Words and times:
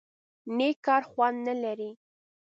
_نېک 0.57 0.77
کار 0.85 1.01
خوند 1.09 1.37
نه 1.47 1.55
لري؟ 1.63 1.89